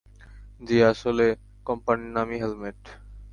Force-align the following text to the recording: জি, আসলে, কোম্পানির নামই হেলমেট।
জি, 0.61 0.77
আসলে, 0.85 1.25
কোম্পানির 1.65 2.11
নামই 2.13 2.37
হেলমেট। 2.41 2.79